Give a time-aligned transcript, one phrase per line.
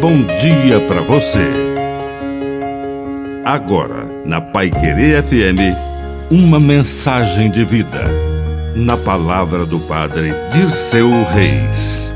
[0.00, 1.46] bom dia para você.
[3.44, 5.76] Agora, na Pai Querer FM,
[6.30, 8.04] uma mensagem de vida.
[8.74, 12.10] Na palavra do Padre Dirceu Reis.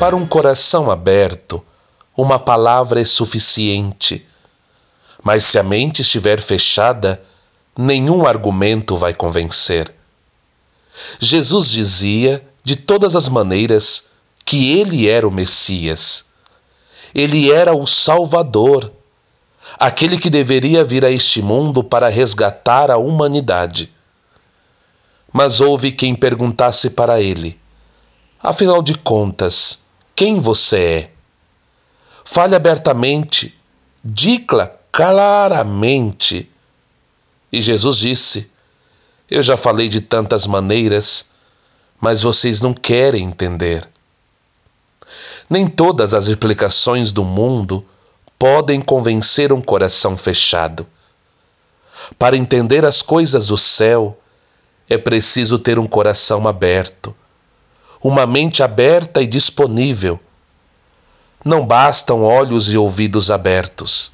[0.00, 1.64] Para um coração aberto,
[2.16, 4.26] uma palavra é suficiente.
[5.22, 7.22] Mas se a mente estiver fechada,
[7.76, 9.94] nenhum argumento vai convencer.
[11.20, 14.10] Jesus dizia, de todas as maneiras,
[14.44, 16.26] que ele era o Messias.
[17.14, 18.92] Ele era o Salvador,
[19.78, 23.90] aquele que deveria vir a este mundo para resgatar a humanidade.
[25.32, 27.58] Mas houve quem perguntasse para ele:
[28.38, 29.80] Afinal de contas,
[30.14, 31.10] quem você é?
[32.22, 33.58] Fale abertamente,
[34.04, 36.50] diga claramente.
[37.50, 38.52] E Jesus disse:
[39.30, 41.30] Eu já falei de tantas maneiras,
[42.00, 43.88] mas vocês não querem entender.
[45.48, 47.84] Nem todas as explicações do mundo
[48.38, 50.86] podem convencer um coração fechado.
[52.18, 54.16] Para entender as coisas do céu,
[54.88, 57.14] é preciso ter um coração aberto,
[58.02, 60.20] uma mente aberta e disponível.
[61.44, 64.12] Não bastam olhos e ouvidos abertos.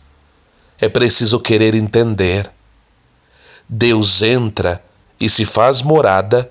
[0.81, 2.50] É preciso querer entender.
[3.69, 4.83] Deus entra
[5.20, 6.50] e se faz morada